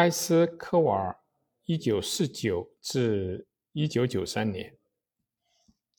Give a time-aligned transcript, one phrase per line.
[0.00, 1.14] 埃斯科瓦尔
[1.66, 4.78] ，1949至1993年。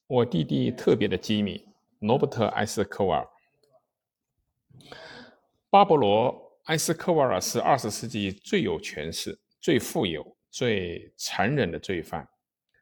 [0.07, 1.63] 我弟弟特别的机敏，
[1.99, 3.27] 罗伯特·埃斯科瓦尔。
[5.69, 6.33] 巴勃罗·
[6.63, 12.27] 埃斯科瓦尔是20世纪最有权势、最富有、最残忍的罪犯，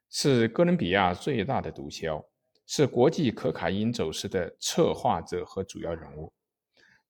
[0.10, 2.24] 是哥伦比亚最大的毒枭，
[2.66, 6.32] 是国际可卡因走私的策划者和主要人物。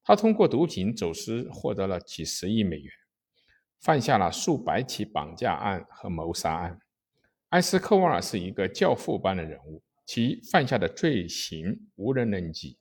[0.04, 2.92] 他通过毒品走私获得了几十亿美元，
[3.80, 6.80] 犯下了数百起绑架案和谋杀案。
[7.50, 9.82] 埃斯科瓦尔是一个教父般的人物。
[10.06, 12.80] 其犯下的罪行无人能及，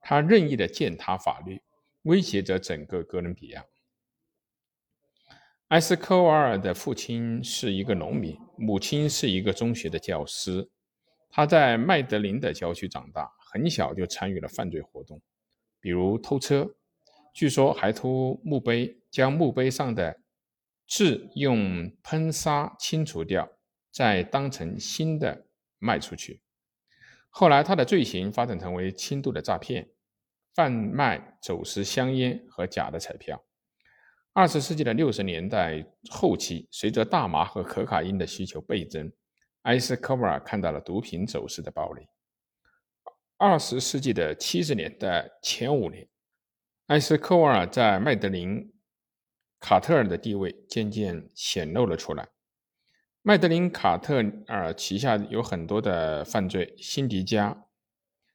[0.00, 1.62] 他任意的践踏法律，
[2.02, 3.64] 威胁着整个哥伦比亚。
[5.68, 10.68] 埃斯科瓦尔的父亲是一个农民，母亲是一个中学的教师。
[11.30, 15.22] 他在麦德林的郊区长大，很小就参与了犯罪活动，
[15.78, 16.74] 比如偷车，
[17.32, 20.20] 据说还偷墓碑，将墓碑上的
[20.86, 23.48] 字用喷砂清除掉，
[23.90, 25.46] 再当成新的
[25.78, 26.42] 卖出去。
[27.30, 29.88] 后来，他的罪行发展成为轻度的诈骗、
[30.54, 33.44] 贩卖、走私香烟和假的彩票。
[34.32, 39.12] 二十世纪的六十年代后期，随着大麻和可卡因的需求倍增，
[39.62, 42.06] 埃斯科瓦尔看到了毒品走私的暴利。
[43.36, 46.08] 二十世纪的七十年代前五年，
[46.86, 48.73] 埃斯科瓦尔在麦德林、
[49.64, 52.28] 卡特尔的地位渐渐显露了出来。
[53.22, 57.64] 麦德林·卡特尔旗下有很多的犯罪辛迪加，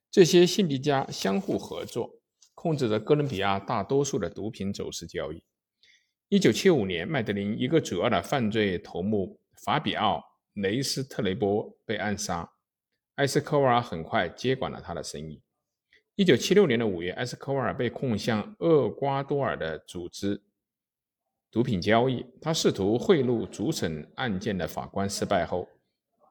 [0.10, 2.20] 这些辛迪加相互合作，
[2.56, 5.44] 控制着哥伦比亚大多数的毒品走私交易。
[6.30, 10.18] 一九七五年，麦德林一个主要的犯罪头目法比奥·
[10.64, 12.52] 雷斯特雷波被暗杀，
[13.18, 15.44] 埃斯科瓦尔很快接管了他的生意。
[16.16, 20.42] 一九七六年的五月，埃斯科瓦尔被控向厄瓜多尔的组织。
[21.52, 25.68] 毒品交易，他试图贿赂主审案件的法官，失败后，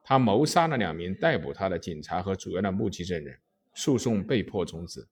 [0.03, 3.37] 他谋杀了两名逮捕他的警察和主要的目击证人，
[3.73, 5.07] 诉讼被迫终止，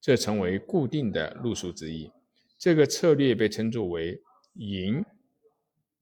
[0.00, 2.10] 这成为固定的路数之一。
[2.58, 4.22] 这个策略被称作为
[4.54, 5.04] “银”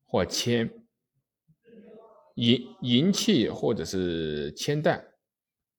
[0.06, 0.70] 或“铅”，
[2.36, 5.04] 银银器或者是铅弹，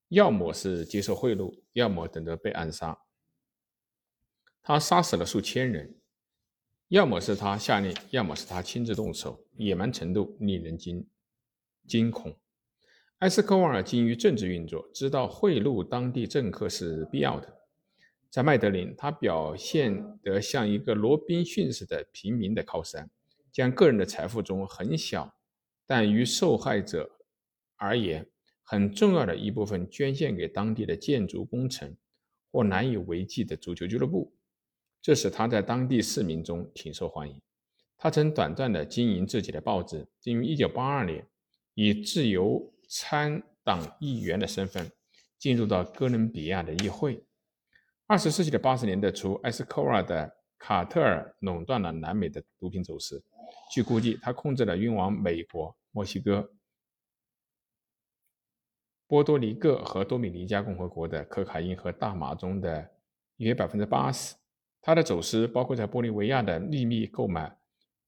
[0.10, 2.98] 要么是接受贿赂，要么等着被暗杀。
[4.62, 5.96] 他杀死了数千人。
[6.90, 11.06] 要么是他下令，要么是他亲自动手，野蛮程度令人惊
[11.88, 12.36] 惊恐。
[13.20, 17.60] 埃斯科瓦尔精于政治运作，知道贿赂当地政客是必要的。
[18.32, 23.08] 在麦德林，他表现得像一个罗宾逊式的平民的靠山，
[23.52, 25.36] 将个人的财富中很小，
[25.86, 27.20] 但于受害者
[27.76, 28.28] 而言
[28.64, 31.96] 很重要的一部分捐献给当地的建筑工程
[32.52, 34.34] 或难以为继的足球俱乐部。
[35.02, 37.42] 这使他在当地市民中挺受欢迎。
[37.98, 41.28] 他曾短暂地经营自己的报纸，并于1982年
[41.74, 44.90] 以自由参党议员的身份
[45.38, 47.24] 进入到哥伦比亚的议会。
[48.08, 53.24] 20世纪的80年代初，埃斯科瓦的卡特尔垄断了南美的毒品走私。
[53.72, 56.52] 据估计，他控制了运往美国、墨西哥、
[59.08, 62.92] 波多黎各和多米尼加共和国的可卡因和大麻中的
[63.38, 64.36] 约百分之八十。
[64.82, 67.58] 他的走私包括在玻利维亚的秘密购买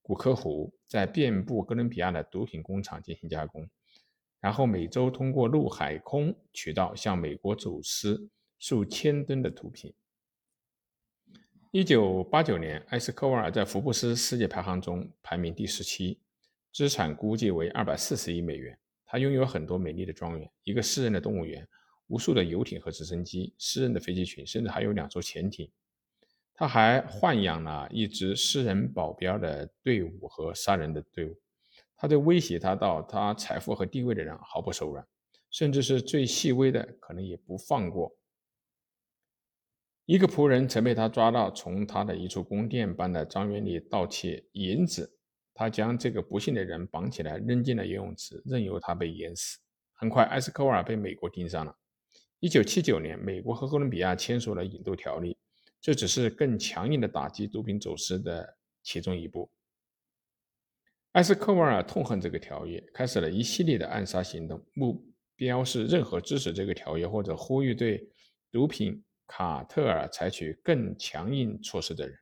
[0.01, 3.69] 古柯湖，在遍布哥伦比亚的毒品工厂进行加工，
[4.39, 9.93] 然后每周通过陆海空渠道向美国走私数千吨的毒品。
[11.71, 16.19] 一九八九年，埃斯科瓦尔在福布斯世界排行中排名第十七，
[16.73, 18.77] 资产估计为二百四十亿美元。
[19.05, 21.67] 他拥有很多美丽的庄园、一个私人的动物园、
[22.07, 25.69] 无数的游艇和直升机、私人的飞机群，甚至还有两艘潜艇。
[26.61, 31.35] 他还豢养了一支私人保镖的队伍和杀人的队伍。
[31.97, 35.03] 他对威胁他到他财富和地位的人毫不手软，
[35.49, 38.15] 甚至是最细微的，可能也不放过。
[40.05, 45.17] 一个仆人曾被他抓到从他的一处宫殿般的庄园里盗窃银子，
[45.55, 49.57] 他将这个不幸的人绑起来扔进了游泳池，任由他被淹死。
[49.93, 51.75] 很快，埃斯科瓦尔被美国盯上了。
[52.39, 55.35] 一九七九年，美国和哥伦比亚签署了引渡条例。
[55.81, 59.51] 这只是更强硬的打击毒品走私的其中一步。
[61.13, 65.03] 埃斯科瓦尔痛恨这个条约，开始了一系列的暗杀行动，目
[65.35, 68.07] 标是任何支持这个条约或者呼吁对
[68.51, 72.17] 毒品卡特尔采取更强硬措施的人。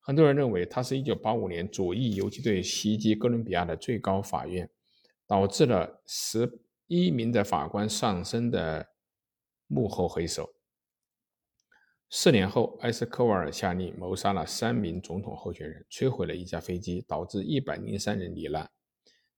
[0.00, 4.70] 很多人认为他是一九八五年左翼游击队袭击哥伦比亚的最高法院，
[5.26, 8.86] 导致了十一名的法官丧生的
[9.66, 10.54] 幕后黑手。
[12.16, 18.70] 四年后，埃斯科瓦尔下令谋杀了三名总统候选人，摧毁了一架飞机，导致一百零三人罹难，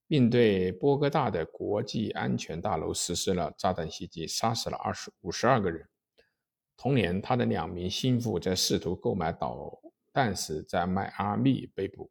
[0.07, 5.89] 并对波哥大的国际安全大楼实施了炸弹袭击，杀死了二十五十二个人。
[6.77, 9.81] 同年，他的两名心腹在试图购买导
[10.13, 12.11] 弹时，在迈阿密被捕。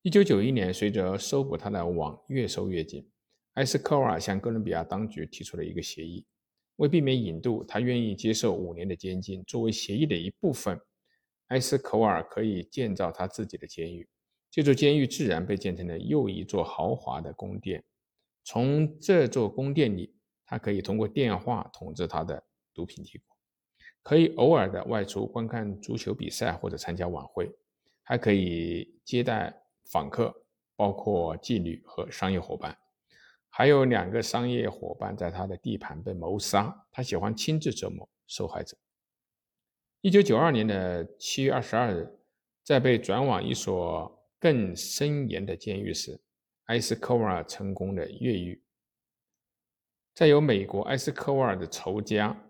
[0.00, 3.06] 一九九一年，随着搜捕他的网越收越紧，
[3.52, 6.24] 埃斯科瓦尔向哥伦比亚当局提出了一个协议。
[6.78, 9.42] 为避免引渡，他愿意接受五年的监禁。
[9.44, 10.80] 作为协议的一部分，
[11.48, 14.08] 埃斯科尔可以建造他自己的监狱。
[14.48, 17.84] 这座监狱自然被建成了又一座豪华的宫殿。
[18.44, 20.14] 从这座宫殿里，
[20.46, 22.40] 他可以通过电话统治他的
[22.72, 23.36] 毒品帝国，
[24.04, 27.50] 可以偶尔的外出观看足球比赛或者参加晚会，
[28.04, 29.52] 还可以接待
[29.90, 30.32] 访客，
[30.76, 32.78] 包括妓女和商业伙伴。
[33.58, 38.78] 还有两个商业伙伴在他的地盘被谋杀，他喜欢亲自折磨受害者。
[40.00, 42.08] 一九九二年的七月二十二日，
[42.62, 46.20] 在被转往一所更森严的监狱时，
[46.66, 48.62] 埃斯科瓦尔成功的越狱。
[50.14, 52.40] 在由美国埃斯科瓦尔的仇家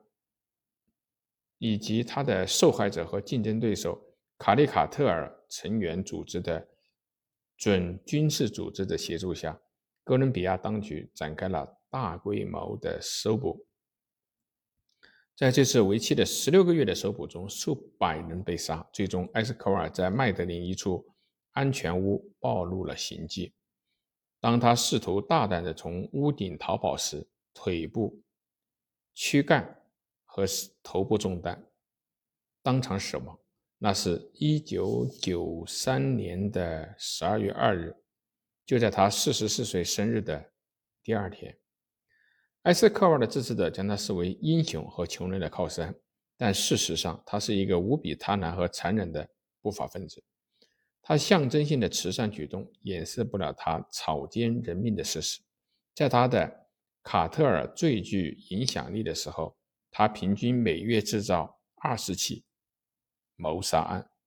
[1.56, 3.98] 以及他的受害者和竞争对手
[4.36, 6.68] 卡利卡特尔成员组织的
[7.56, 9.58] 准军事组织的协助下。
[10.08, 13.66] 哥伦比亚当局展开了大规模的搜捕，
[15.36, 18.88] 在这次为期的十六个月的搜捕中，数百人被杀。
[18.90, 21.06] 最终，埃斯科尔在麦德林一处
[21.52, 23.52] 安全屋暴露了行迹。
[24.40, 28.18] 当他试图大胆地从屋顶逃跑时，腿部、
[29.12, 29.82] 躯干
[30.24, 30.46] 和
[30.82, 31.62] 头部中弹，
[32.62, 33.38] 当场死亡。
[33.76, 37.94] 那是一九九三年的十二月二日。
[38.68, 40.52] 就在他四十四岁生日的
[41.02, 41.58] 第二天，
[42.64, 45.94] 埃斯科瓦尔的支持者将他视为英雄和穷人的靠山，
[46.36, 49.26] 但事实上，他是一个无比贪婪和残忍的
[49.62, 50.22] 不法分子。
[51.00, 55.40] 他象征性的慈善举动掩饰不了他草菅人命的事实。
[55.94, 56.68] 在他的
[57.02, 59.56] 卡特尔最具影响力的时候，
[59.90, 62.44] 他平均每月制造二十起
[63.34, 64.10] 谋杀案。